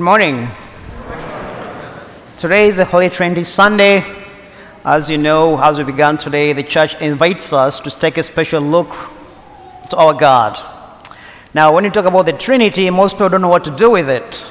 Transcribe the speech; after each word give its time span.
Good 0.00 0.06
morning. 0.06 0.48
Today 2.38 2.68
is 2.68 2.76
the 2.76 2.86
Holy 2.86 3.10
Trinity 3.10 3.44
Sunday. 3.44 4.02
As 4.82 5.10
you 5.10 5.18
know, 5.18 5.58
as 5.60 5.76
we 5.76 5.84
began 5.84 6.16
today, 6.16 6.54
the 6.54 6.62
church 6.62 6.98
invites 7.02 7.52
us 7.52 7.80
to 7.80 7.90
take 7.90 8.16
a 8.16 8.22
special 8.22 8.62
look 8.62 8.88
to 9.90 9.96
our 9.98 10.14
God. 10.14 10.58
Now, 11.52 11.74
when 11.74 11.84
you 11.84 11.90
talk 11.90 12.06
about 12.06 12.24
the 12.24 12.32
Trinity, 12.32 12.88
most 12.88 13.16
people 13.16 13.28
don't 13.28 13.42
know 13.42 13.50
what 13.50 13.62
to 13.64 13.70
do 13.76 13.90
with 13.90 14.08
it. 14.08 14.50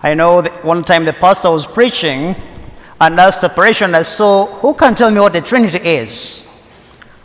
I 0.00 0.14
know 0.14 0.42
that 0.42 0.64
one 0.64 0.84
time 0.84 1.06
the 1.06 1.12
pastor 1.12 1.50
was 1.50 1.66
preaching, 1.66 2.36
and 3.00 3.18
asked 3.18 3.40
the 3.40 3.48
parishioner, 3.48 4.04
So, 4.04 4.46
who 4.62 4.74
can 4.74 4.94
tell 4.94 5.10
me 5.10 5.18
what 5.18 5.32
the 5.32 5.40
Trinity 5.40 5.78
is? 5.78 6.46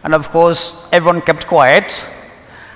And 0.04 0.16
of 0.16 0.28
course, 0.32 0.90
everyone 0.92 1.22
kept 1.22 1.46
quiet. 1.46 2.04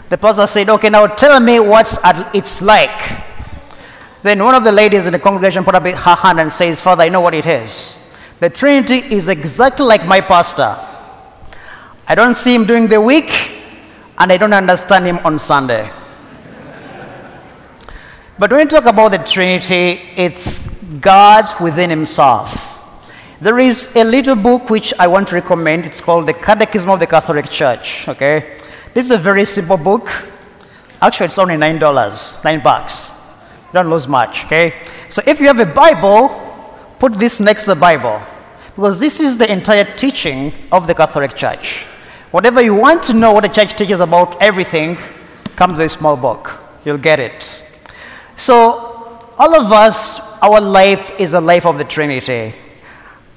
The 0.09 0.19
pastor 0.19 0.45
said, 0.45 0.69
Okay, 0.69 0.91
now 0.91 1.07
tell 1.07 1.39
me 1.39 1.59
what 1.59 1.97
it's 2.35 2.61
like. 2.61 3.24
Then 4.25 4.43
one 4.43 4.55
of 4.55 4.63
the 4.63 4.71
ladies 4.71 5.05
in 5.05 5.13
the 5.13 5.19
congregation 5.19 5.63
put 5.63 5.75
up 5.75 5.83
her 5.83 6.15
hand 6.15 6.39
and 6.39 6.51
says, 6.51 6.81
Father, 6.81 7.03
I 7.03 7.09
know 7.09 7.21
what 7.21 7.35
it 7.35 7.45
is. 7.45 7.99
The 8.39 8.49
Trinity 8.49 8.95
is 9.15 9.29
exactly 9.29 9.85
like 9.85 10.03
my 10.07 10.19
pastor. 10.19 10.75
I 12.07 12.15
don't 12.15 12.33
see 12.33 12.55
him 12.55 12.65
during 12.65 12.87
the 12.87 12.99
week, 12.99 13.29
and 14.17 14.31
I 14.31 14.37
don't 14.37 14.51
understand 14.51 15.05
him 15.05 15.19
on 15.19 15.37
Sunday. 15.37 15.91
but 18.39 18.49
when 18.49 18.61
we 18.61 18.65
talk 18.65 18.85
about 18.85 19.11
the 19.11 19.19
Trinity, 19.19 20.01
it's 20.15 20.69
God 21.01 21.45
within 21.61 21.91
Himself. 21.91 22.81
There 23.39 23.59
is 23.59 23.95
a 23.95 24.03
little 24.03 24.35
book 24.35 24.71
which 24.71 24.91
I 24.97 25.05
want 25.05 25.27
to 25.27 25.35
recommend. 25.35 25.85
It's 25.85 26.01
called 26.01 26.25
The 26.25 26.33
Catechism 26.33 26.89
of 26.89 26.99
the 26.99 27.05
Catholic 27.05 27.47
Church. 27.51 28.07
Okay? 28.07 28.57
This 28.95 29.05
is 29.05 29.11
a 29.11 29.19
very 29.19 29.45
simple 29.45 29.77
book. 29.77 30.09
Actually, 30.99 31.27
it's 31.27 31.37
only 31.37 31.57
$9, 31.57 32.43
9 32.43 32.63
bucks. 32.63 33.11
Don't 33.75 33.89
lose 33.89 34.07
much, 34.07 34.45
okay? 34.45 34.73
So 35.09 35.21
if 35.27 35.41
you 35.41 35.47
have 35.47 35.59
a 35.59 35.65
Bible, 35.65 36.29
put 36.97 37.15
this 37.15 37.41
next 37.41 37.63
to 37.63 37.71
the 37.71 37.75
Bible. 37.75 38.21
Because 38.73 39.01
this 39.01 39.19
is 39.19 39.37
the 39.37 39.51
entire 39.51 39.83
teaching 39.97 40.53
of 40.71 40.87
the 40.87 40.95
Catholic 40.95 41.35
Church. 41.35 41.83
Whatever 42.31 42.61
you 42.61 42.73
want 42.73 43.03
to 43.03 43.13
know 43.13 43.33
what 43.33 43.41
the 43.41 43.49
church 43.49 43.75
teaches 43.75 43.99
about 43.99 44.41
everything, 44.41 44.97
come 45.57 45.71
to 45.71 45.77
this 45.77 45.91
small 45.91 46.15
book. 46.15 46.57
You'll 46.85 46.97
get 46.97 47.19
it. 47.19 47.65
So, 48.37 49.27
all 49.37 49.53
of 49.53 49.69
us, 49.73 50.21
our 50.41 50.61
life 50.61 51.11
is 51.19 51.33
a 51.33 51.41
life 51.41 51.65
of 51.65 51.77
the 51.77 51.83
Trinity. 51.83 52.53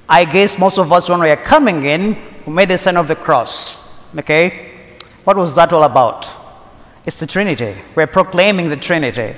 I 0.08 0.24
guess 0.24 0.56
most 0.56 0.78
of 0.78 0.92
us, 0.92 1.08
when 1.08 1.18
we 1.18 1.30
are 1.30 1.36
coming 1.36 1.84
in, 1.84 2.16
we 2.46 2.52
made 2.52 2.68
the 2.68 2.78
sign 2.78 2.96
of 2.96 3.08
the 3.08 3.16
cross. 3.16 3.92
Okay? 4.16 4.70
What 5.24 5.36
was 5.36 5.56
that 5.56 5.72
all 5.72 5.82
about? 5.82 6.30
It's 7.04 7.18
the 7.18 7.26
Trinity. 7.26 7.74
We're 7.96 8.06
proclaiming 8.06 8.68
the 8.68 8.76
Trinity. 8.76 9.34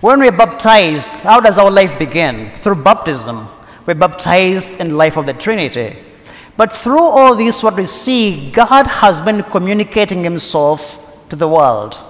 When 0.00 0.20
we're 0.20 0.32
baptized, 0.32 1.08
how 1.08 1.40
does 1.40 1.58
our 1.58 1.70
life 1.70 1.98
begin? 1.98 2.50
Through 2.62 2.76
baptism. 2.76 3.48
We're 3.84 3.94
baptized 3.94 4.80
in 4.80 4.88
the 4.88 4.94
life 4.94 5.18
of 5.18 5.26
the 5.26 5.34
Trinity. 5.34 5.98
But 6.56 6.72
through 6.72 7.02
all 7.02 7.36
this, 7.36 7.62
what 7.62 7.76
we 7.76 7.84
see, 7.84 8.50
God 8.50 8.86
has 8.86 9.20
been 9.20 9.42
communicating 9.42 10.24
Himself 10.24 11.28
to 11.28 11.36
the 11.36 11.48
world. 11.48 12.00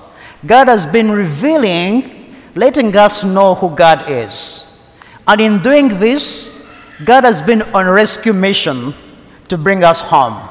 God 0.47 0.69
has 0.69 0.87
been 0.87 1.11
revealing, 1.11 2.35
letting 2.55 2.97
us 2.97 3.25
know 3.25 3.57
who 3.57 3.71
God 3.71 4.09
is. 4.09 4.71
And 5.27 5.41
in 5.41 5.61
doing 5.61 5.99
this, 5.99 6.65
God 7.05 7.25
has 7.25 7.43
been 7.43 7.63
on 7.75 7.87
a 7.87 7.93
rescue 7.93 8.33
mission 8.33 8.95
to 9.49 9.59
bring 9.59 9.83
us 9.83 10.01
home. 10.01 10.49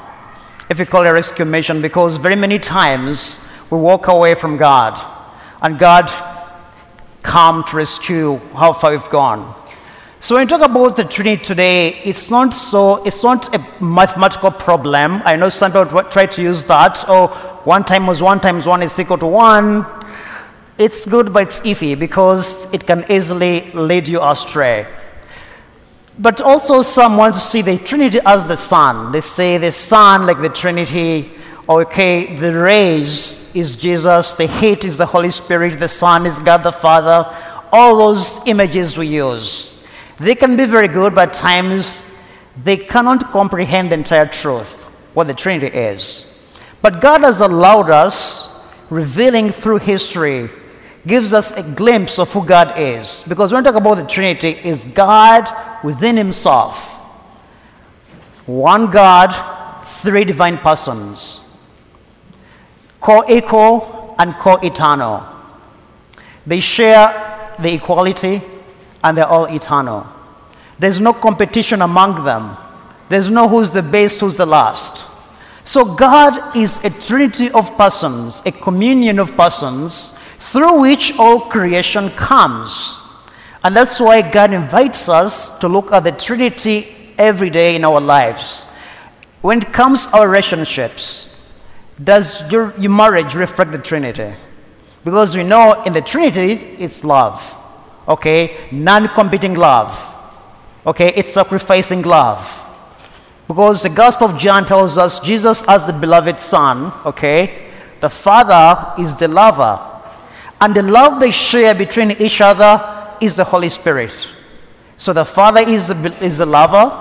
If 0.70 0.78
you 0.78 0.86
call 0.86 1.06
it 1.06 1.10
a 1.10 1.14
rescue 1.14 1.46
mission, 1.46 1.82
because 1.82 2.18
very 2.18 2.36
many 2.36 2.60
times 2.60 3.48
we 3.70 3.78
walk 3.78 4.08
away 4.08 4.36
from 4.36 4.58
God, 4.58 5.00
and 5.62 5.80
God 5.80 6.10
come 7.22 7.64
to 7.66 7.78
rescue 7.78 8.38
how 8.56 8.74
far 8.74 8.92
we've 8.92 9.10
gone. 9.10 9.56
So 10.22 10.36
when 10.36 10.46
we 10.46 10.50
talk 10.50 10.70
about 10.70 10.98
the 10.98 11.06
Trinity 11.06 11.42
today, 11.42 11.96
it's 12.04 12.30
not 12.30 12.54
so 12.54 13.02
it's 13.06 13.24
not 13.24 13.56
a 13.56 13.66
mathematical 13.82 14.52
problem. 14.52 15.22
I 15.24 15.38
know 15.38 15.48
some 15.48 15.72
people 15.72 16.04
try 16.04 16.26
to 16.26 16.42
use 16.42 16.66
that. 16.66 17.06
Oh, 17.08 17.28
one 17.64 17.86
times 17.86 18.22
one 18.22 18.42
times 18.42 18.68
one 18.68 18.82
is 18.82 19.00
equal 19.00 19.18
to 19.20 19.28
one. 19.28 19.86
It's 20.78 21.06
good, 21.06 21.32
but 21.32 21.44
it's 21.44 21.62
iffy 21.62 21.98
because 21.98 22.72
it 22.74 22.86
can 22.86 23.06
easily 23.10 23.72
lead 23.72 24.10
you 24.10 24.22
astray. 24.22 24.86
But 26.18 26.42
also, 26.42 26.82
some 26.82 27.16
want 27.16 27.36
to 27.36 27.40
see 27.40 27.62
the 27.62 27.78
Trinity 27.78 28.20
as 28.26 28.46
the 28.46 28.58
sun. 28.58 29.14
They 29.14 29.22
say 29.22 29.58
the 29.58 29.72
sun, 29.72 30.26
like 30.26 30.42
the 30.42 30.50
Trinity, 30.50 31.32
okay, 31.70 32.36
the 32.36 32.52
rays 32.54 33.39
is 33.60 33.76
Jesus, 33.76 34.34
the 34.34 34.48
heat 34.48 34.84
is 34.84 34.98
the 34.98 35.06
Holy 35.06 35.30
Spirit, 35.30 35.80
the 35.80 35.88
sun 35.88 36.26
is 36.26 36.40
God 36.40 36.64
the 36.64 36.72
Father. 36.72 37.36
All 37.72 37.98
those 37.98 38.46
images 38.48 38.98
we 38.98 39.08
use. 39.08 39.84
They 40.20 40.36
can 40.36 40.56
be 40.56 40.66
very 40.66 40.88
good, 40.88 41.14
but 41.14 41.34
times 41.34 42.02
they 42.64 42.78
cannot 42.78 43.32
comprehend 43.32 43.92
the 43.92 43.96
entire 43.96 44.26
truth, 44.26 44.84
what 45.14 45.28
the 45.28 45.34
Trinity 45.34 45.68
is. 45.68 46.26
But 46.82 47.02
God 47.02 47.22
has 47.22 47.42
allowed 47.42 47.90
us, 47.90 48.66
revealing 48.90 49.50
through 49.50 49.80
history, 49.80 50.50
gives 51.06 51.34
us 51.34 51.52
a 51.52 51.64
glimpse 51.76 52.20
of 52.20 52.32
who 52.32 52.46
God 52.46 52.78
is. 52.78 53.24
Because 53.28 53.52
when 53.52 53.64
we 53.64 53.70
talk 53.70 53.80
about 53.80 53.96
the 53.96 54.08
Trinity, 54.08 54.50
is 54.50 54.86
God 54.86 55.50
within 55.84 56.18
Himself. 56.18 56.96
One 58.46 58.92
God, 58.92 59.30
three 60.02 60.26
divine 60.26 60.58
persons 60.58 61.46
co-equal 63.00 64.16
and 64.20 64.34
co-eternal. 64.36 65.24
They 66.46 66.60
share 66.60 67.56
the 67.60 67.74
equality 67.74 68.42
and 69.04 69.18
they're 69.18 69.28
all 69.28 69.46
eternal. 69.46 70.08
There's 70.78 71.00
no 71.00 71.14
competition 71.14 71.82
among 71.82 72.24
them. 72.24 72.58
There's 73.10 73.30
no 73.30 73.48
who's 73.48 73.72
the 73.72 73.84
best, 73.84 74.20
who's 74.20 74.38
the 74.38 74.46
last. 74.46 75.06
So 75.64 75.96
God 75.96 76.56
is 76.56 76.84
a 76.84 76.90
trinity 76.90 77.52
of 77.52 77.76
persons, 77.78 78.42
a 78.46 78.52
communion 78.52 79.20
of 79.20 79.36
persons 79.36 80.18
through 80.40 80.80
which 80.82 81.18
all 81.20 81.42
creation 81.42 82.10
comes. 82.12 83.02
And 83.64 83.76
that's 83.76 84.00
why 84.00 84.22
God 84.22 84.54
invites 84.54 85.10
us 85.10 85.58
to 85.60 85.68
look 85.68 85.92
at 85.92 86.06
the 86.06 86.12
Trinity 86.12 87.14
every 87.18 87.50
day 87.50 87.76
in 87.76 87.84
our 87.84 88.00
lives. 88.00 88.66
When 89.42 89.62
it 89.62 89.74
comes 89.74 90.06
to 90.06 90.18
our 90.18 90.30
relationships, 90.30 91.29
does 92.04 92.50
your, 92.52 92.74
your 92.80 92.92
marriage 92.92 93.36
reflect 93.36 93.72
the 93.72 93.78
Trinity? 93.78 94.34
Because 95.04 95.36
we 95.36 95.44
know 95.44 95.84
in 95.84 95.94
the 95.94 96.02
Trinity, 96.02 96.76
it's 96.80 97.04
love. 97.04 97.56
Okay? 98.08 98.68
Non 98.72 99.08
competing 99.10 99.54
love. 99.54 100.16
Okay? 100.86 101.14
It's 101.16 101.34
sacrificing 101.34 102.02
love. 102.04 102.66
Because 103.50 103.82
the 103.82 103.90
Gospel 103.90 104.30
of 104.30 104.38
John 104.38 104.64
tells 104.64 104.96
us 104.96 105.20
Jesus 105.20 105.64
as 105.68 105.88
the 105.88 105.92
beloved 105.92 106.40
Son, 106.40 106.94
okay? 107.04 107.72
The 108.00 108.08
Father 108.08 109.02
is 109.02 109.16
the 109.16 109.28
lover. 109.28 109.80
And 110.62 110.76
the 110.76 110.84
love 110.84 111.20
they 111.20 111.32
share 111.32 111.74
between 111.74 112.12
each 112.12 112.42
other 112.42 113.18
is 113.20 113.36
the 113.36 113.44
Holy 113.44 113.70
Spirit. 113.70 114.14
So 114.98 115.14
the 115.14 115.26
Father 115.26 115.62
is 115.62 115.88
the, 115.88 116.16
is 116.24 116.38
the 116.38 116.46
lover, 116.46 116.94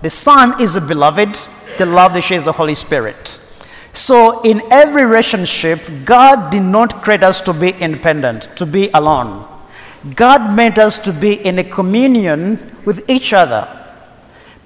the 0.00 0.08
Son 0.08 0.58
is 0.58 0.72
the 0.72 0.80
beloved, 0.80 1.38
the 1.76 1.84
love 1.84 2.14
they 2.14 2.22
share 2.22 2.38
is 2.38 2.46
the 2.46 2.52
Holy 2.52 2.74
Spirit. 2.74 3.38
So, 3.94 4.42
in 4.42 4.60
every 4.72 5.04
relationship, 5.04 5.80
God 6.04 6.50
did 6.50 6.62
not 6.62 7.04
create 7.04 7.22
us 7.22 7.40
to 7.42 7.54
be 7.54 7.70
independent, 7.70 8.48
to 8.56 8.66
be 8.66 8.90
alone. 8.92 9.48
God 10.16 10.54
made 10.54 10.80
us 10.80 10.98
to 10.98 11.12
be 11.12 11.34
in 11.34 11.60
a 11.60 11.64
communion 11.64 12.76
with 12.84 13.08
each 13.08 13.32
other. 13.32 13.68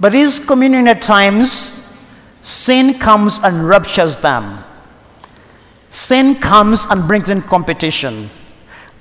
But 0.00 0.12
this 0.12 0.44
communion 0.44 0.88
at 0.88 1.03
times, 1.03 1.87
sin 2.41 2.99
comes 2.99 3.38
and 3.38 3.69
ruptures 3.69 4.19
them. 4.19 4.65
Sin 5.91 6.37
comes 6.37 6.87
and 6.87 7.06
brings 7.06 7.28
in 7.28 7.43
competition. 7.43 8.31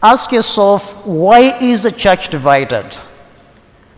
Ask 0.04 0.34
yourself, 0.34 1.06
why 1.06 1.58
is 1.60 1.84
the 1.84 1.92
church 1.92 2.28
divided? 2.28 2.98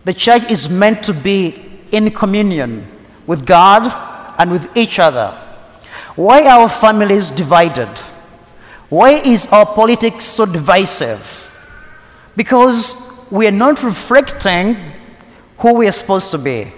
The 0.04 0.14
church 0.14 0.48
is 0.48 0.68
meant 0.68 1.02
to 1.04 1.12
be 1.12 1.60
in 1.90 2.12
communion 2.12 2.86
with 3.26 3.44
God 3.44 3.92
and 4.38 4.52
with 4.52 4.76
each 4.76 5.00
other. 5.00 5.49
Why 6.16 6.42
are 6.42 6.60
our 6.60 6.68
families 6.68 7.30
divided? 7.30 8.00
Why 8.88 9.12
is 9.12 9.46
our 9.48 9.66
politics 9.66 10.24
so 10.24 10.46
divisive? 10.46 11.46
Because 12.36 13.26
we 13.30 13.46
are 13.46 13.52
not 13.52 13.82
reflecting 13.82 14.76
who 15.58 15.74
we 15.74 15.86
are 15.86 15.92
supposed 15.92 16.30
to 16.32 16.38
be. 16.38 16.72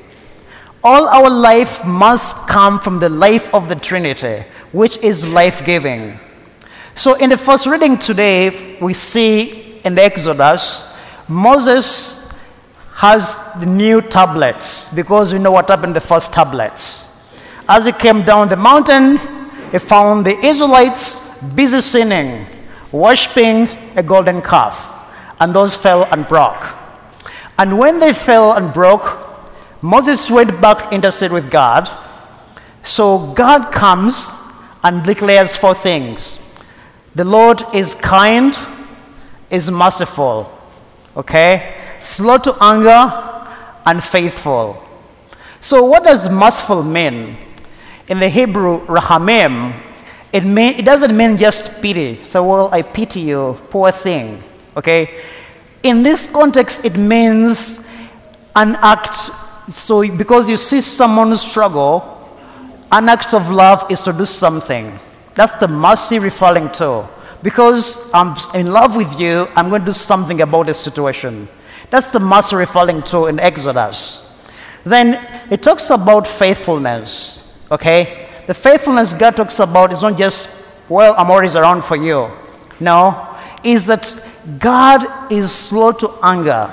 All 0.85 1.09
our 1.09 1.31
life 1.31 1.85
must 1.85 2.49
come 2.49 2.81
from 2.81 2.99
the 2.99 3.09
life 3.09 3.53
of 3.55 3.69
the 3.69 3.77
Trinity, 3.77 4.45
which 4.73 4.99
is 4.99 5.27
life 5.27 5.65
giving. 5.65 6.19
So, 6.95 7.15
in 7.15 7.31
the 7.31 7.37
first 7.37 7.67
reading 7.67 7.99
today, 7.99 8.79
we 8.81 8.93
see 8.93 9.81
in 9.85 9.95
the 9.95 10.03
Exodus, 10.03 10.93
Moses 11.29 12.31
has 12.95 13.39
the 13.59 13.67
new 13.67 14.03
tablets 14.03 14.93
because 14.93 15.33
we 15.33 15.39
know 15.39 15.53
what 15.53 15.69
happened 15.69 15.97
the 15.97 16.01
first 16.01 16.33
tablets. 16.33 17.12
As 17.75 17.87
he 17.87 17.93
came 17.93 18.21
down 18.21 18.51
the 18.51 18.57
mountain, 18.57 19.17
he 19.71 19.79
found 19.79 20.27
the 20.27 20.39
Israelites 20.45 21.39
busy 21.55 21.81
sinning, 21.81 22.45
worshipping 22.93 23.67
a 23.97 24.03
golden 24.03 24.43
calf. 24.43 24.77
and 25.41 25.55
those 25.55 25.75
fell 25.75 26.05
and 26.13 26.29
broke. 26.29 26.63
And 27.59 27.79
when 27.79 27.99
they 27.99 28.13
fell 28.13 28.53
and 28.53 28.75
broke, 28.75 29.07
Moses 29.81 30.31
went 30.31 30.61
back 30.61 30.91
to 30.91 30.95
intercede 30.95 31.33
with 31.33 31.51
God. 31.51 31.89
So 32.85 33.33
God 33.33 33.73
comes 33.73 34.37
and 34.85 35.03
declares 35.03 35.57
four 35.57 35.75
things 35.75 36.39
the 37.15 37.25
Lord 37.25 37.65
is 37.73 37.95
kind, 37.95 38.53
is 39.49 39.71
merciful, 39.71 40.37
okay? 41.17 41.81
Slow 42.01 42.37
to 42.37 42.55
anger, 42.61 43.03
and 43.87 44.05
faithful. 44.05 44.77
So, 45.61 45.83
what 45.85 46.05
does 46.05 46.29
merciful 46.29 46.83
mean? 46.83 47.37
In 48.13 48.21
the 48.21 48.29
Hebrew, 48.29 48.85
rahamim, 48.89 49.73
it, 50.35 50.45
mean, 50.45 50.79
it 50.79 50.85
doesn't 50.85 51.17
mean 51.17 51.39
just 51.39 51.81
pity. 51.81 52.23
So, 52.23 52.47
well, 52.47 52.69
I 52.71 52.83
pity 52.83 53.21
you, 53.21 53.59
poor 53.71 53.91
thing, 53.91 54.43
okay? 54.77 55.19
In 55.83 56.03
this 56.03 56.31
context, 56.31 56.85
it 56.85 56.99
means 56.99 57.87
an 58.55 58.77
act. 58.83 59.17
So, 59.71 60.07
because 60.15 60.47
you 60.47 60.59
see 60.59 60.83
someone 60.83 61.35
struggle, 61.39 62.37
an 62.93 63.09
act 63.09 63.33
of 63.33 63.49
love 63.49 63.91
is 63.91 64.03
to 64.03 64.13
do 64.13 64.27
something. 64.27 64.93
That's 65.33 65.55
the 65.55 65.69
mercy 65.69 66.19
referring 66.19 66.71
to. 66.73 67.09
Because 67.43 68.11
I'm 68.13 68.37
in 68.55 68.75
love 68.75 68.95
with 68.95 69.19
you, 69.19 69.49
I'm 69.57 69.71
going 69.71 69.81
to 69.81 69.87
do 69.87 69.95
something 69.95 70.43
about 70.43 70.67
this 70.67 70.79
situation. 70.79 71.49
That's 71.89 72.11
the 72.11 72.21
mercy 72.21 72.57
referring 72.57 73.05
to 73.05 73.29
in 73.29 73.41
Exodus. 73.41 74.31
Then 74.85 75.19
it 75.51 75.63
talks 75.63 75.89
about 75.89 76.27
faithfulness. 76.27 77.42
Okay? 77.73 78.29
The 78.47 78.55
faithfulness 78.55 79.15
God 79.15 79.35
talks 79.35 79.59
about 79.59 79.93
is 79.93 80.03
not 80.03 80.19
just, 80.19 80.65
well, 80.89 81.15
I'm 81.17 81.31
always 81.31 81.57
around 81.57 81.83
for 81.85 81.97
you. 81.97 82.31
No, 82.79 83.37
is 83.65 83.87
that 83.87 84.15
God 84.59 85.33
is 85.33 85.53
slow 85.53 85.93
to 85.93 86.13
anger. 86.23 86.73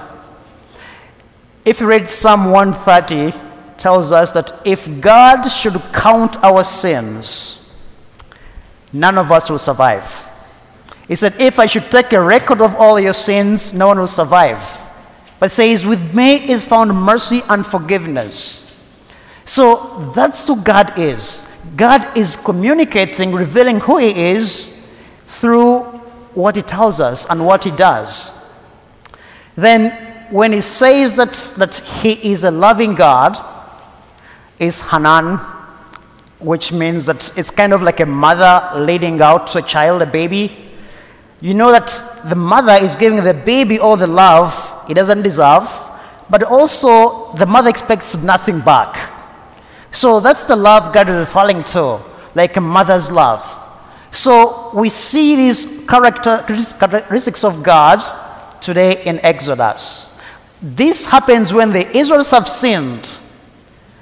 If 1.63 1.79
you 1.79 1.87
read 1.87 2.09
Psalm 2.09 2.51
130, 2.51 3.31
tells 3.77 4.11
us 4.11 4.31
that 4.33 4.51
if 4.65 4.99
God 4.99 5.43
should 5.43 5.81
count 5.93 6.35
our 6.43 6.63
sins, 6.63 7.73
none 8.91 9.17
of 9.17 9.31
us 9.31 9.49
will 9.49 9.59
survive. 9.59 10.29
He 11.07 11.15
said, 11.15 11.39
If 11.39 11.59
I 11.59 11.65
should 11.65 11.89
take 11.89 12.11
a 12.11 12.21
record 12.21 12.61
of 12.61 12.75
all 12.75 12.99
your 12.99 13.13
sins, 13.13 13.73
no 13.73 13.87
one 13.87 13.99
will 13.99 14.07
survive. 14.07 14.81
But 15.39 15.51
says, 15.51 15.85
With 15.85 16.13
me 16.13 16.49
is 16.49 16.65
found 16.65 16.93
mercy 16.93 17.41
and 17.47 17.65
forgiveness. 17.65 18.68
So 19.49 20.11
that's 20.13 20.47
who 20.47 20.61
God 20.61 20.99
is. 20.99 21.47
God 21.75 22.15
is 22.15 22.35
communicating, 22.35 23.33
revealing 23.33 23.79
who 23.79 23.97
He 23.97 24.29
is 24.29 24.87
through 25.25 25.79
what 26.35 26.55
He 26.55 26.61
tells 26.61 26.99
us 26.99 27.25
and 27.27 27.43
what 27.43 27.63
He 27.63 27.71
does. 27.71 28.53
Then, 29.55 29.89
when 30.29 30.53
He 30.53 30.61
says 30.61 31.15
that, 31.15 31.33
that 31.57 31.73
He 31.79 32.31
is 32.31 32.43
a 32.43 32.51
loving 32.51 32.93
God, 32.93 33.43
is 34.59 34.81
Hanan, 34.81 35.37
which 36.37 36.71
means 36.71 37.07
that 37.07 37.35
it's 37.35 37.49
kind 37.49 37.73
of 37.73 37.81
like 37.81 38.01
a 38.01 38.05
mother 38.05 38.79
leading 38.79 39.19
out 39.19 39.47
to 39.47 39.57
a 39.57 39.63
child, 39.63 40.03
a 40.03 40.05
baby. 40.05 40.55
You 41.41 41.55
know 41.55 41.71
that 41.71 41.87
the 42.29 42.35
mother 42.35 42.73
is 42.73 42.95
giving 42.95 43.23
the 43.23 43.33
baby 43.33 43.79
all 43.79 43.97
the 43.97 44.05
love 44.05 44.53
he 44.87 44.93
doesn't 44.93 45.23
deserve, 45.23 45.67
but 46.29 46.43
also 46.43 47.33
the 47.33 47.47
mother 47.47 47.69
expects 47.71 48.15
nothing 48.15 48.59
back. 48.59 49.08
So 49.91 50.19
that's 50.19 50.45
the 50.45 50.55
love 50.55 50.93
God 50.93 51.09
is 51.09 51.15
referring 51.15 51.63
to, 51.65 51.99
like 52.35 52.55
a 52.57 52.61
mother's 52.61 53.11
love. 53.11 53.43
So 54.11 54.71
we 54.73 54.89
see 54.89 55.35
these 55.35 55.85
characteristics 55.87 57.43
of 57.43 57.63
God 57.63 57.99
today 58.61 59.03
in 59.03 59.19
Exodus. 59.25 60.13
This 60.61 61.05
happens 61.05 61.53
when 61.53 61.71
the 61.71 61.89
Israelites 61.97 62.31
have 62.31 62.47
sinned 62.47 63.17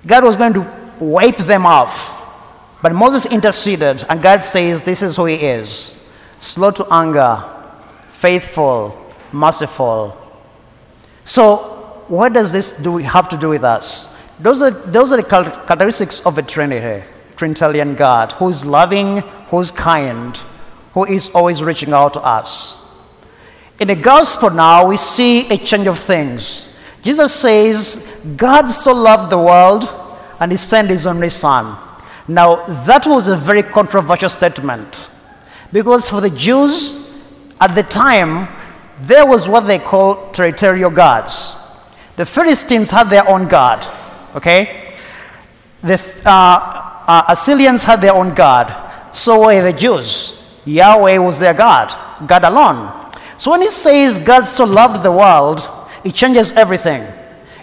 God 0.08 0.24
was 0.24 0.38
going 0.38 0.54
to 0.54 0.62
wipe 1.00 1.38
them 1.38 1.66
off. 1.66 2.16
But 2.82 2.94
Moses 2.94 3.26
interceded, 3.26 4.06
and 4.10 4.22
God 4.22 4.46
says, 4.46 4.82
This 4.82 5.02
is 5.02 5.16
who 5.16 5.26
he 5.26 5.36
is 5.36 6.00
slow 6.40 6.70
to 6.72 6.86
anger, 6.92 7.44
faithful, 8.12 9.14
merciful. 9.32 10.16
So, 11.26 12.04
what 12.08 12.32
does 12.32 12.54
this 12.54 12.72
do, 12.78 12.98
have 12.98 13.28
to 13.30 13.38
do 13.38 13.50
with 13.50 13.64
us? 13.64 14.17
Those 14.40 14.62
are, 14.62 14.72
those 14.72 15.12
are 15.12 15.18
the 15.18 15.24
characteristics 15.24 16.20
of 16.26 16.38
a 16.38 16.44
Trinity, 16.44 17.04
Trinitarian 17.36 17.96
God, 17.96 18.34
who's 18.34 18.66
loving, 18.66 19.20
who's 19.50 19.72
kind, 19.72 20.38
who 20.94 21.06
is 21.06 21.30
always 21.30 21.64
reaching 21.64 21.94
out 21.94 22.14
to 22.14 22.22
us. 22.22 22.86
In 23.80 23.88
the 23.88 23.96
gospel 23.96 24.50
now, 24.50 24.88
we 24.88 24.98
see 24.98 25.48
a 25.50 25.58
change 25.58 25.88
of 25.88 26.00
things. 26.00 26.76
Jesus 27.04 27.34
says, 27.34 28.22
God 28.36 28.70
so 28.70 28.94
loved 28.94 29.32
the 29.32 29.38
world 29.38 29.88
and 30.40 30.52
he 30.52 30.58
sent 30.58 30.90
his 30.90 31.06
only 31.06 31.30
son. 31.30 31.78
Now, 32.28 32.66
that 32.86 33.06
was 33.06 33.28
a 33.28 33.38
very 33.38 33.64
controversial 33.64 34.30
statement 34.30 35.08
because 35.72 36.10
for 36.10 36.22
the 36.22 36.30
Jews 36.30 37.08
at 37.60 37.74
the 37.74 37.84
time, 37.84 38.48
there 39.02 39.26
was 39.26 39.48
what 39.48 39.62
they 39.62 39.80
call 39.80 40.32
territorial 40.32 40.90
gods. 40.90 41.56
The 42.16 42.26
Philistines 42.26 42.90
had 42.90 43.10
their 43.10 43.28
own 43.28 43.48
god, 43.48 43.86
okay? 44.38 44.94
The 45.82 46.02
uh, 46.26 46.96
uh, 47.08 47.24
Assyrians 47.30 47.84
had 47.84 48.02
their 48.02 48.14
own 48.14 48.34
god. 48.34 49.14
So 49.14 49.46
were 49.48 49.62
the 49.62 49.74
Jews. 49.74 50.42
Yahweh 50.66 51.18
was 51.18 51.40
their 51.40 51.54
God, 51.54 51.90
God 52.28 52.44
alone. 52.44 53.12
So 53.38 53.52
when 53.52 53.62
he 53.62 53.72
says 53.72 54.20
God 54.20 54.46
so 54.46 54.66
loved 54.66 55.04
the 55.04 55.12
world, 55.12 55.68
it 56.04 56.14
changes 56.14 56.52
everything. 56.52 57.06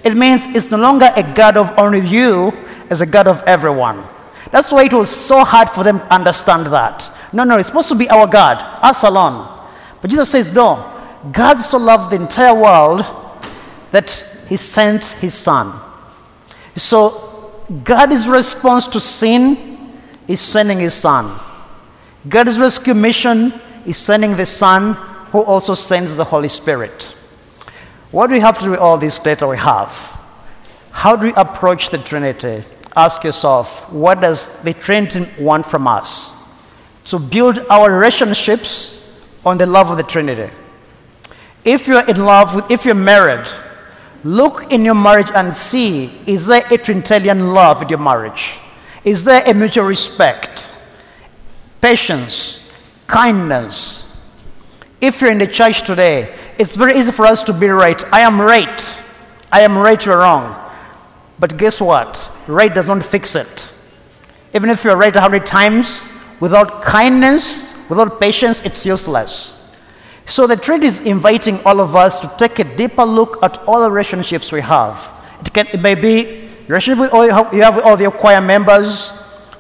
It 0.03 0.17
means 0.17 0.47
it's 0.47 0.71
no 0.71 0.77
longer 0.77 1.13
a 1.15 1.23
God 1.23 1.57
of 1.57 1.73
only 1.79 2.01
you, 2.01 2.53
it's 2.91 3.01
a 3.01 3.07
God 3.07 3.27
of 3.27 3.43
everyone. 3.47 4.05
That's 4.51 4.71
why 4.71 4.85
it 4.85 4.93
was 4.93 5.11
so 5.11 5.45
hard 5.45 5.69
for 5.69 5.83
them 5.83 5.99
to 5.99 6.15
understand 6.15 6.67
that. 6.69 7.11
No, 7.33 7.45
no, 7.45 7.59
it's 7.59 7.69
supposed 7.69 7.89
to 7.89 7.95
be 7.95 8.09
our 8.09 8.27
God, 8.27 8.57
us 8.83 9.03
alone. 9.03 9.51
But 10.01 10.11
Jesus 10.11 10.31
says, 10.31 10.53
no, 10.53 10.91
God 11.33 11.61
so 11.61 11.79
loved 11.79 12.13
the 12.13 12.17
entire 12.17 12.55
world 12.55 13.05
that 13.91 14.25
he 14.49 14.57
sent 14.57 15.05
his 15.05 15.35
son. 15.35 15.81
So, 16.77 17.63
God's 17.83 18.29
response 18.29 18.87
to 18.89 19.01
sin 19.01 19.93
is 20.29 20.41
sending 20.41 20.81
his 20.81 20.95
son. 20.95 21.39
God's 22.29 22.59
rescue 22.59 22.95
mission 22.95 23.53
is 23.87 23.97
sending 23.97 24.37
the 24.37 24.47
son 24.47 24.95
who 25.33 25.43
also 25.43 25.75
sends 25.75 26.17
the 26.17 26.25
Holy 26.25 26.49
Spirit. 26.49 27.15
What 28.11 28.29
do 28.29 28.35
we 28.35 28.41
have 28.41 28.59
to 28.59 28.65
do 28.65 28.71
with 28.71 28.79
all 28.79 28.97
this 28.97 29.19
data 29.19 29.47
we 29.47 29.59
have? 29.59 29.91
How 30.91 31.17
do 31.17 31.27
we 31.27 31.35
approach 31.35 31.91
the 31.91 31.99
Trinity? 31.99 32.65
Ask 32.97 33.25
yourself, 33.25 33.91
what 33.93 34.21
does 34.21 34.57
the 34.63 34.73
Trinity 34.73 35.29
want 35.39 35.67
from 35.67 35.87
us? 35.87 36.39
To 37.07 37.19
build 37.19 37.59
our 37.69 37.93
relationships 37.93 39.13
on 39.45 39.59
the 39.59 39.67
love 39.67 39.91
of 39.91 39.97
the 39.97 40.05
Trinity. 40.05 40.51
If 41.65 41.89
you're 41.89 42.09
in 42.09 42.25
love 42.25 42.55
with, 42.55 42.71
if 42.71 42.85
you're 42.85 42.95
married, 42.95 43.49
look 44.25 44.73
in 44.73 44.85
your 44.85 44.95
marriage 44.95 45.29
and 45.35 45.55
see 45.55 46.19
is 46.27 46.47
there 46.47 46.65
a 46.71 46.79
Trinitarian 46.79 47.53
love 47.53 47.83
in 47.83 47.89
your 47.89 47.99
marriage? 47.99 48.59
Is 49.05 49.25
there 49.25 49.43
a 49.47 49.53
mutual 49.53 49.85
respect, 49.85 50.71
patience, 51.81 52.73
kindness? 53.07 54.11
If 55.01 55.21
you're 55.21 55.31
in 55.31 55.39
the 55.39 55.47
church 55.47 55.83
today, 55.83 56.35
it's 56.59 56.75
very 56.75 56.99
easy 56.99 57.13
for 57.13 57.27
us 57.27 57.45
to 57.45 57.53
be 57.53 57.69
right. 57.69 58.03
I 58.13 58.21
am 58.21 58.41
right. 58.41 59.03
I 59.53 59.61
am 59.61 59.77
right, 59.77 60.05
you're 60.05 60.19
wrong. 60.19 60.61
But 61.39 61.59
guess 61.59 61.81
what? 61.81 62.31
Right 62.47 62.75
does 62.75 62.89
not 62.89 63.05
fix 63.05 63.37
it. 63.37 63.69
Even 64.55 64.71
if 64.71 64.85
you're 64.85 64.97
right 64.97 65.15
a 65.15 65.21
hundred 65.21 65.45
times, 65.45 66.09
without 66.41 66.81
kindness, 66.81 67.75
without 67.89 68.21
patience, 68.21 68.63
it's 68.63 68.87
useless. 68.87 69.64
So 70.27 70.47
the 70.47 70.57
trade 70.57 70.83
is 70.83 71.01
inviting 71.01 71.61
all 71.65 71.81
of 71.81 71.95
us 71.95 72.19
to 72.21 72.33
take 72.39 72.59
a 72.59 72.65
deeper 72.77 73.05
look 73.05 73.43
at 73.43 73.59
all 73.69 73.83
the 73.83 73.91
relationships 73.91 74.51
we 74.51 74.63
have. 74.63 75.13
It, 75.41 75.53
can, 75.53 75.67
it 75.69 75.81
may 75.81 75.95
be 75.95 76.49
relationship 76.67 76.99
with 76.99 77.13
all 77.13 77.27
you 77.27 77.63
have 77.63 77.77
with 77.77 77.85
all 77.85 78.01
your 78.01 78.11
choir 78.11 78.41
members, 78.41 79.13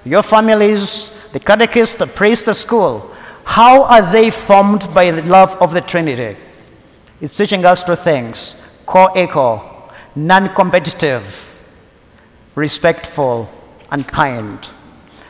your 0.05 0.23
families, 0.23 1.11
the 1.33 1.41
catechist, 1.41 1.99
the 1.99 2.07
priest, 2.07 2.47
the 2.47 2.55
school. 2.55 3.15
How 3.45 3.83
are 3.85 4.11
they 4.11 4.31
formed 4.31 4.89
by 4.95 5.11
the 5.11 5.23
love 5.23 5.55
of 5.57 5.75
the 5.75 5.83
Trinity? 5.83 6.37
It's 7.21 7.37
teaching 7.37 7.65
us 7.65 7.83
two 7.83 7.97
things 7.97 8.61
co 8.87 9.09
equal, 9.17 9.91
non 10.15 10.49
competitive, 10.55 11.61
respectful, 12.55 13.51
and 13.91 14.07
kind. 14.09 14.71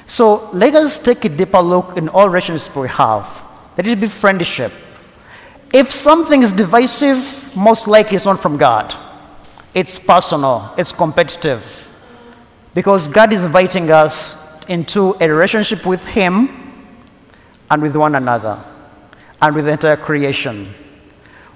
So 0.07 0.51
let 0.53 0.75
us 0.75 1.03
take 1.03 1.25
a 1.25 1.29
deeper 1.29 1.61
look 1.61 1.97
in 1.97 2.09
all 2.09 2.29
relationships 2.29 2.75
we 2.77 2.89
have. 2.89 3.27
Let 3.77 3.87
it 3.87 4.01
be 4.01 4.07
friendship. 4.07 4.73
If 5.75 5.91
something 5.91 6.45
is 6.45 6.53
divisive, 6.53 7.51
most 7.57 7.89
likely 7.89 8.15
it's 8.15 8.25
not 8.25 8.41
from 8.41 8.57
God. 8.57 8.95
It's 9.75 9.99
personal, 9.99 10.73
it's 10.79 10.93
competitive. 10.93 11.91
Because 12.75 13.09
God 13.09 13.33
is 13.33 13.45
inviting 13.45 13.91
us 13.91 14.65
into 14.67 15.17
a 15.21 15.29
relationship 15.29 15.85
with 15.85 16.07
Him 16.07 16.87
and 17.69 17.83
with 17.83 17.97
one 17.97 18.15
another 18.15 18.63
and 19.43 19.57
with 19.57 19.65
the 19.65 19.73
entire 19.73 19.97
creation. 19.97 20.73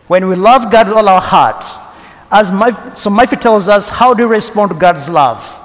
When 0.09 0.27
we 0.27 0.35
love 0.35 0.69
God 0.69 0.89
with 0.89 0.97
all 0.97 1.09
our 1.09 1.21
heart, 1.21 1.65
as 2.33 2.51
my, 2.51 2.95
so 2.95 3.11
Matthew 3.11 3.39
tells 3.39 3.69
us, 3.69 3.89
how 3.89 4.15
do 4.15 4.25
you 4.25 4.29
respond 4.29 4.73
to 4.73 4.77
God's 4.77 5.09
love? 5.09 5.57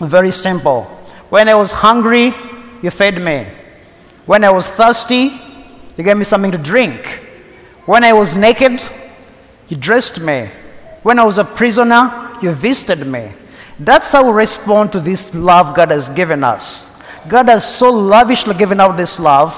Very 0.00 0.32
simple. 0.32 0.82
When 1.30 1.48
I 1.48 1.54
was 1.54 1.72
hungry, 1.72 2.34
you 2.82 2.90
fed 2.90 3.22
me. 3.22 3.46
When 4.26 4.44
I 4.44 4.50
was 4.50 4.68
thirsty, 4.68 5.40
you 5.96 6.04
gave 6.04 6.18
me 6.18 6.24
something 6.24 6.50
to 6.50 6.58
drink. 6.58 7.28
When 7.90 8.04
I 8.04 8.12
was 8.12 8.36
naked, 8.36 8.80
you 9.66 9.76
dressed 9.76 10.20
me. 10.20 10.48
When 11.02 11.18
I 11.18 11.24
was 11.24 11.38
a 11.38 11.44
prisoner, 11.44 12.38
you 12.40 12.52
visited 12.52 13.04
me. 13.04 13.32
That's 13.80 14.12
how 14.12 14.26
we 14.26 14.30
respond 14.30 14.92
to 14.92 15.00
this 15.00 15.34
love 15.34 15.74
God 15.74 15.90
has 15.90 16.08
given 16.08 16.44
us. 16.44 17.02
God 17.26 17.48
has 17.48 17.66
so 17.66 17.90
lavishly 17.90 18.54
given 18.54 18.78
out 18.78 18.96
this 18.96 19.18
love, 19.18 19.52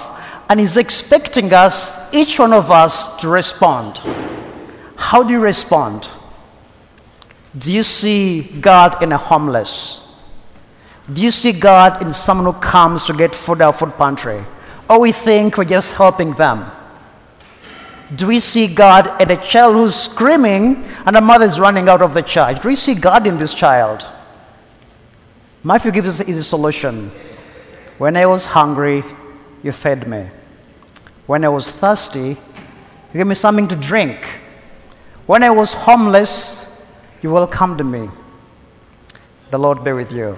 and 0.49 0.59
He's 0.59 0.79
expecting 0.79 1.53
us, 1.53 1.93
each 2.11 2.39
one 2.39 2.55
of 2.55 2.71
us, 2.71 3.21
to 3.21 3.29
respond. 3.29 4.01
How 4.97 5.23
do 5.23 5.35
you 5.35 5.41
respond? 5.41 6.11
Do 7.59 7.71
you 7.71 7.83
see 7.83 8.45
God 8.45 9.03
in 9.03 9.13
a 9.13 9.19
homeless? 9.19 10.09
Do 11.13 11.21
you 11.21 11.31
see 11.31 11.53
God 11.53 12.01
in 12.01 12.15
someone 12.15 12.55
who 12.55 12.59
comes 12.59 13.05
to 13.09 13.13
get 13.13 13.35
food 13.35 13.61
out 13.61 13.75
of 13.75 13.79
food 13.79 13.99
pantry? 13.99 14.43
Or 14.89 15.01
we 15.01 15.13
think 15.13 15.59
we're 15.59 15.67
just 15.67 15.93
helping 15.93 16.33
them? 16.33 16.71
Do 18.15 18.27
we 18.27 18.41
see 18.41 18.67
God 18.73 19.21
in 19.21 19.31
a 19.31 19.37
child 19.37 19.75
who's 19.75 19.95
screaming 19.95 20.85
and 21.07 21.17
a 21.17 21.21
mother 21.21 21.47
is 21.47 21.59
running 21.59 21.89
out 21.89 22.03
of 22.03 22.15
the 22.15 22.23
church? 22.23 22.61
Do 22.61 22.69
we 22.69 22.77
see 22.77 22.95
God 22.95 23.27
in 23.27 23.39
this 23.39 23.55
child? 23.55 24.09
Matthew 25.65 25.93
gives 25.93 26.21
us 26.21 26.27
the 26.27 26.43
solution. 26.43 27.11
When 27.99 28.17
I 28.17 28.27
was 28.27 28.45
hungry, 28.45 29.05
you 29.63 29.73
fed 29.73 30.09
me. 30.09 30.29
When 31.27 31.45
I 31.45 31.49
was 31.49 31.71
thirsty, 31.71 32.37
you 33.13 33.15
gave 33.15 33.27
me 33.27 33.35
something 33.35 33.69
to 33.69 33.77
drink. 33.77 34.27
When 35.27 35.43
I 35.43 35.51
was 35.51 35.73
homeless, 35.73 36.83
you 37.23 37.33
welcomed 37.33 37.85
me. 37.87 38.11
The 39.51 39.59
Lord 39.59 39.85
be 39.85 39.93
with 39.93 40.11
you. 40.11 40.37